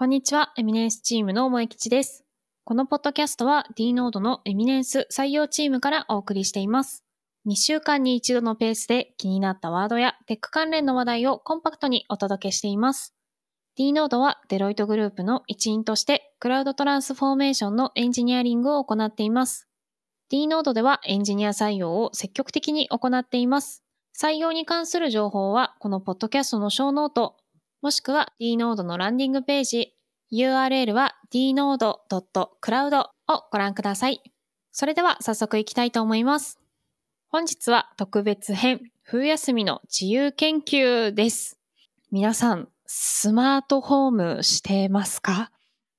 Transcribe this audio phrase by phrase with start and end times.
[0.00, 2.24] こんにちは、エミネンスチームの萌吉です。
[2.64, 7.04] このポッドキャストは D ノードのエミネンス採用チームからお送りしています。
[7.46, 13.14] 2週間に一度のペースで気になったワードやテック関連の話題をコンパクトにお届けしています。
[13.76, 19.68] D ノードはデロイトグループの一員としてクラウドトランスフォーメーションのエンジニアリングを行っています。
[20.30, 23.84] D ノードではエンジニア採用を積極的に行っています。
[24.18, 27.36] 採用に関する情報はこのポッドキャストのショーノート、
[27.82, 29.94] もしくは D ノードのランディングページ、
[30.30, 33.08] URL は dnode.cloud を
[33.50, 34.22] ご覧ください。
[34.70, 36.60] それでは早速行きたいと思います。
[37.30, 41.58] 本日は特別編、冬休みの自由研究です。
[42.10, 45.50] 皆さん、スマートホームしてますか？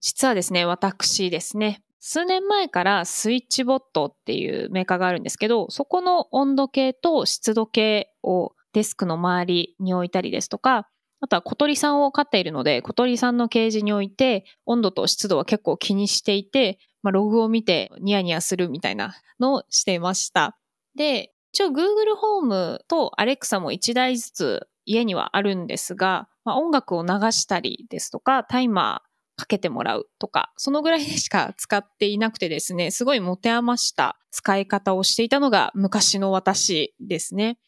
[0.00, 10.88] 実はですね、私ですね、数年前からスイッチボットっていうメーカーがあるんですけど、そこの温度計と湿度計をデスクの周りに置いたりですとか、
[11.20, 20.58] あとは小鳥さんを飼っているので、小鳥さんのケージに置いて、温度と湿度は結構気にしていて、まあ、ログを見てニヤニヤするみたいなのをしていました。
[20.94, 37.58] で、一応 Google ホームと Alexa も1台ずつ家にはあるんですが、まあ、音楽を流したりですとか、タイマーかけてもらうとか、そのぐらいでしか使っていなくてですね、すごい持て余した使い方をしていたのが昔の私ですね。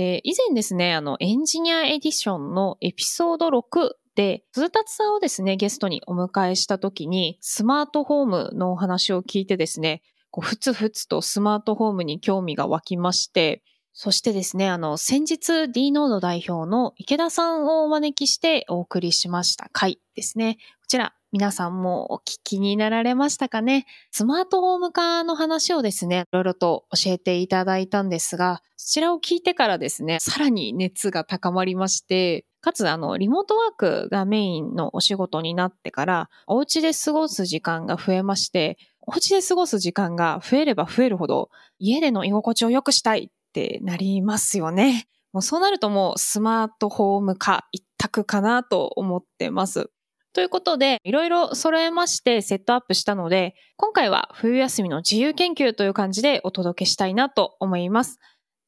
[0.00, 13.62] で、以前ですね、あの、エンジニアエディションのエピソード6で、鈴達さんをですね、ゲストにお迎えした時に、スマートホームのお話を聞いてですね、こうふつふつとスマートホームに興味が湧きまして、
[13.92, 20.58] そしてですね、あの、先日 D ノード代表の池田さんをお招きしてお送りしました回ですね。
[20.80, 23.86] こちら、皆さんもお聞きになられましたかね？
[24.10, 45.08] スマートホーム化の話をですね、いろいろと教えていただいたんですが、そちらを聞いてからですね、さらに熱が高まりまして、かつ、あの、リモートワークがメインのお仕事になってから、お家で過ごす時間が増えまして、お家で過ごす時間が増えれば増えるほど、家での居心地を良くしたいってなりますよね。
[45.32, 49.90] もうそうなるともうスマートホーム化一択かなと思ってます。
[50.32, 58.18] ということで、いろいろ揃えましてセットアップしたので、今回は冬休みの自由研究という感じでお届けしたいなと思います。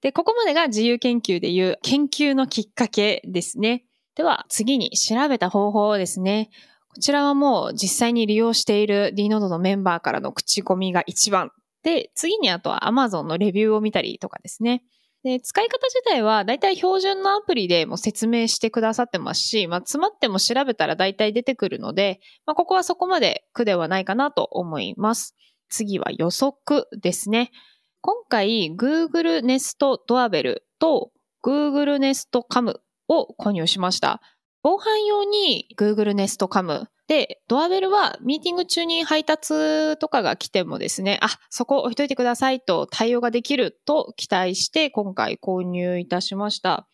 [0.00, 3.84] で、ここまでが自由研究でいう研究のきっかけですね。
[4.16, 6.50] では、次に調べた方法ですね。
[6.88, 11.52] こちらはもう実際に利用している D ノードのメンバーからの口コミが一番。
[11.82, 14.84] で、次にあとは Amazon のレビューを見たりとかですね。
[15.24, 25.36] で、使い方自体は大体標準のアプリでも説明してくださってますし、まあ、詰まっても調べたら大体出てくるので、まあ、ここはそこまで苦ではないかなと思います。
[25.68, 27.52] 次は予測ですね。
[28.00, 29.78] 今回 Google Nest
[30.08, 31.12] Doorbell と
[31.44, 32.74] Google Nest Cam
[33.08, 34.20] を購入しました。
[34.64, 46.88] 防犯用に Google Nest Cam で、ドアベルはミーティング中に配達とかが来てもですね、あ、そこ置いといてくださいと対応ができると期待して今回購入いたしました。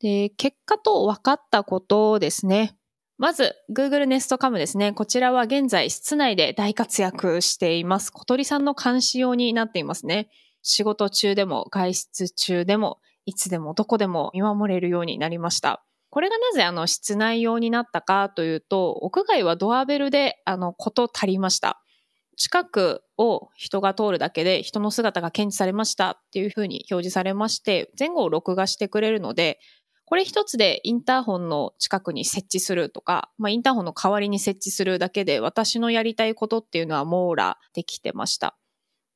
[0.00, 2.76] で、結果と分かったことですね。
[3.18, 4.92] まず、Google Nest Cam ですね。
[4.92, 8.12] こちらは現在室内で大活躍しています。
[8.12, 10.30] 小鳥さんの監視用になっていますね。
[10.62, 15.84] 仕事中でも外出中でもいつでもどこでも見守れるようになりました。
[16.10, 21.82] これがなぜあの室内用になったかというと、屋外はドアベルであのこと足りました。
[22.36, 29.60] 近くを人が通るだけで人の姿が検知されましたっていうふうに表示されまして、前後を録画してくれるので、
[30.06, 38.56] これ一つでインターホンの近くに設置するとか、まあ、インターホンの代わりに設置するだけで私のやりたいことっていうのは網羅できてました。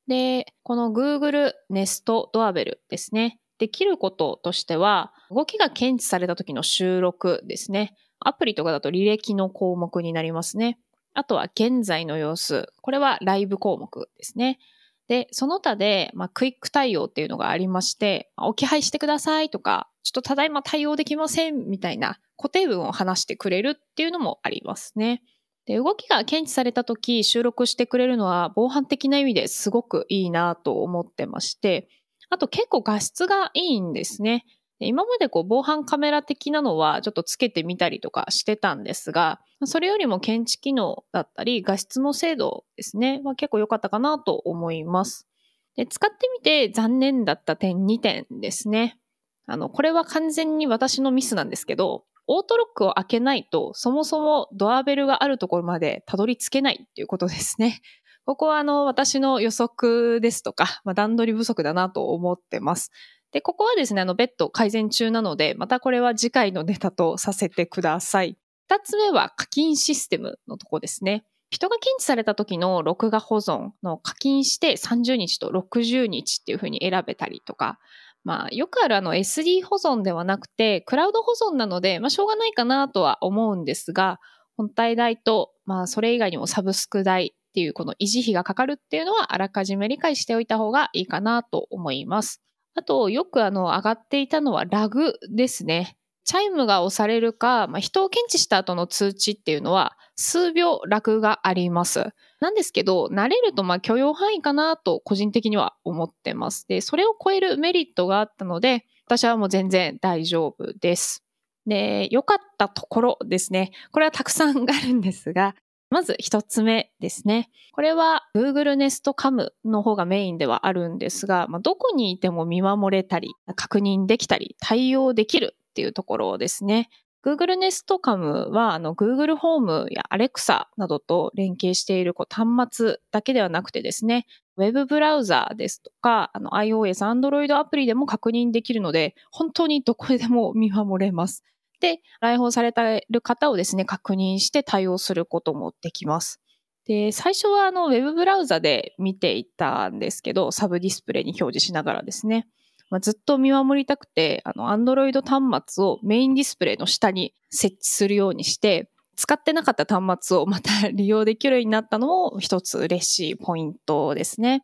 [0.07, 3.39] で、この Google Nest Doorbell ですね。
[3.57, 7.95] できることとしては、動きが検知された時の収録ですね。
[8.19, 10.79] アプリとかだと履歴の項目になりますね。
[11.13, 12.67] あとは現在の様子。
[12.81, 14.59] これはライブ項目ですね。
[15.07, 25.23] で、その他で、まあ、クイック対応っていうのがありまして、置き配してくださいとか、ちょっとただいま対応できませんみたいな固定文を話してくれるっていうのもありますね。
[25.65, 31.87] で、動きが検知された時収録してくれるのは防犯的な意味ですごくいいなと思ってまして、
[32.29, 34.45] あと結構画質がいいんですね。
[34.79, 45.27] 今までこう防犯カメラ的なのはちょっとつけてみたりとかしてたんですが、それよりも検知機能だったり画質の精度ですね、は結構良かったかなと思います。
[45.75, 48.99] で使ってみて残念だった点2点ですね。
[49.47, 57.81] あの、これは完全に私のミスなんですけど、オートロックを開けないと、そもそもドアベルがあるところまでたどり着けないっていうことですね。
[58.25, 62.91] ここはあの、私の予測ですとか、まあ、段取り不足だなと思ってます。
[63.31, 68.37] で、ここはですね、あの、ベッド改善中なので、またこれは次回のネタとさせてください。
[68.67, 71.23] 二つ目は課金システムのとこですね。
[71.51, 77.77] 人が検知された時の録画保存の課金して30日と60日っていう風に選べたりとか、
[78.23, 84.19] まあ、よくあるあの SD 保存ではなくて、クラウド保存なので、まあ、しょうがないかなとは思うんですが、
[84.57, 92.41] 本体代と、まあ、それ以外にもサブスク代っていうこの維持費がかかるっていうのはあらかじめ理解しておいた方がいいかなと思います。
[92.75, 95.95] あと、よくあの、上がっていたのはラグですね。
[96.25, 102.09] チャイムが押されるか、まあ、人を検知した後の通知っていうのは数秒ラグがあります。
[102.41, 106.67] なんですけど、慣れるとまあ許容範囲かなと個人的には思ってます。
[106.67, 111.23] で、それを超えるメリットがあったので、私はもう全然大丈夫です。
[111.65, 113.71] で、良かったところですね。
[113.91, 115.55] これはたくさんあるんですが、
[115.95, 117.49] まず一つ目ですね。
[117.71, 126.89] これは Google Nest Cam の方がメインではあるんですが、まあ、どこにいても見守れたり、確認できたり、対応できるっていうところですね。
[127.25, 134.25] Google Nest Cam はあの Google ホームや Alexa などと連携しているこう端末だけではなくてですね、
[134.57, 141.45] Web ブラウザーですとか、あの iOS、Android アプリでも確認できるので、本当にどこでも見守れます。
[141.79, 146.41] で、来訪されてる方をですね、確認して対応することもできます。
[146.85, 152.47] で、最初はあの Web ブラウザで見ていたんですけど、サブディスプレイに表示しながらですね。
[152.89, 164.63] まあ、ずっと見守りたくて、あの、Android 端末をメインディスプレイの下に設置するようにして、使ってなかった端末をまた 利用できるようになったのも一つ嬉しいポイントですね。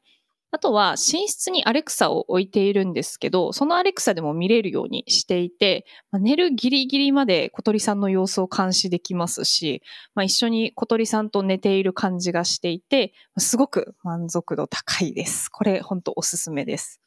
[0.54, 9.82] あとは寝室にアレクサを置いているんですけど、そのアレクサでも見れるようにしていて、まあ、寝るギリギリまで小鳥さんの様子を監視できますし、
[10.14, 15.50] まあ、一緒に小鳥さんと寝ている感じがしていて、すごく満足度高いです。
[15.50, 17.00] これ本当おすすめです。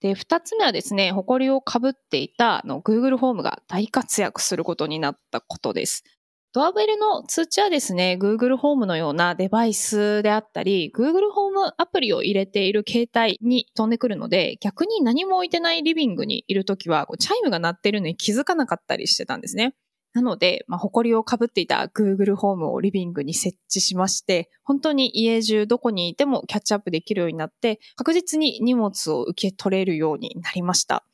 [0.00, 6.04] で、二つ目はですね、埃をかぶっていたの Google ホームが大活躍することになったことです。
[6.52, 19.74] ドアベルの通知はですね、Google ホームのようなデバイスであったり、Google ホームアプリを入れている携帯に飛んでくるので、逆に何も置いてないリビングにいるときは、チャイムが鳴ってるのに気づかなかったりしてたんですね。
[20.12, 31.04] なので、まあ、埃をかぶっていた Google ホームをリビングに設置しまして、本当に家中どこにいてもキャッチアップできるようになって、確実に荷物を受け取れるようになりました。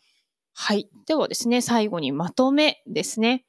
[0.55, 0.89] はい。
[1.07, 3.45] ではですね、最後にまとめですね。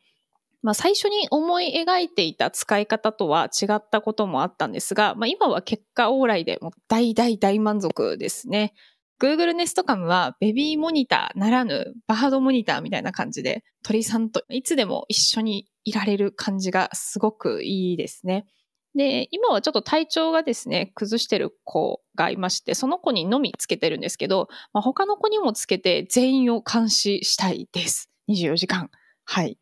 [0.67, 8.73] まあ、最初に思い描いていた使い方とは違ったこともあったんですが、まあ、今は結果往来でも大大大満足ですね。
[9.17, 18.45] Google Nest Cam はベビーモニターならぬバードモニターみたいな感じで鳥さんといつでも一緒にいられる感じがすごくいいですね。
[18.93, 28.09] で、今はちょっと体調がですね、崩してる子がいまして、その子にのみつけてるんですけど、まあ、他の子にもつけて全員を監視したいです。
[28.27, 28.89] 24時間。
[29.23, 29.57] はい。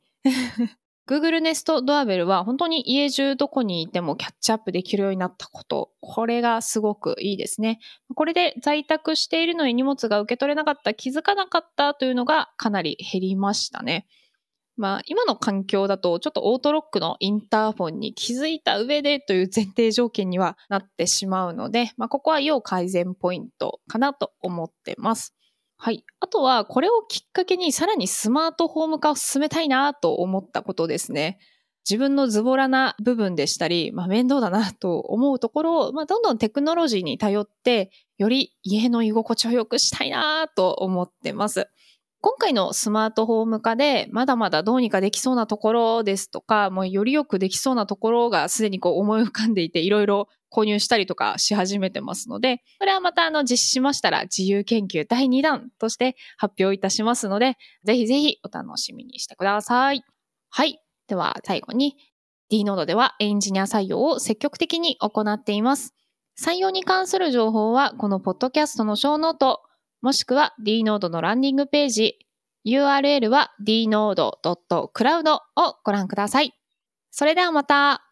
[1.07, 5.91] Google Nest Doorbell は本当に家中どこにいてもキャッチアップできるようになったこと。
[6.01, 7.79] これがすごくいいですね。
[8.15, 14.07] これで在宅しているのに荷物が受け取れなかった、気づかなかったというのがかなり減りましたね。
[14.77, 25.35] まあ今の環境だとちょっとオートロックのインターフォンに気づいた上でという前提条件にはなってしまうので、まあここは要改善ポイントかなと思ってます。
[25.77, 26.03] はい。
[26.19, 31.37] あとは、これをきっかけにさらにスマートホーム化を進めたいなと思ったことですね。
[31.87, 41.69] 自分のズボラな部分でしたり、まあ、面倒だなと思うところを、まあ、どんどんテクノロジーに頼って、より家の居心地を良くしたいなと思ってます。
[42.25, 60.03] 今回のスマートホーム化で、まだまだどうにかできそうなところですとか、もうよりよくできそうなところがすでにこう思い浮かんでいて、いろいろ購入したりとかし始めてますので、これはまたあの実施しましたら自由研究第2弾として発表いたしますので、ぜひぜひお楽しみにしてください。
[60.49, 60.79] はい。
[61.07, 61.95] では最後に
[62.49, 65.93] D ノードではエンジニア採用を積極的に行っています。
[66.43, 69.61] 採用に関する情報はこのポッドキャストのショーノート、
[70.05, 72.19] もしくは D ノードのランディングページ、
[72.63, 76.53] URL は dnode.cloud をご覧ください。
[77.09, 78.07] それではまた。